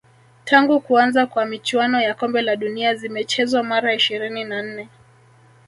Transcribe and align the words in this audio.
tangu 0.45 0.79
kuanza 0.81 1.25
kwa 1.27 1.45
michuano 1.45 2.01
ya 2.01 2.13
kombe 2.15 2.41
la 2.41 2.55
dunia 2.55 2.95
zimechezwa 2.95 3.63
mara 3.63 3.95
ishiri 3.95 4.29
na 4.45 4.61
nne 4.61 4.89